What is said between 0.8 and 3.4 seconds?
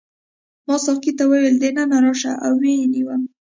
ساقي ته وویل دننه راشه او ویې نیوم.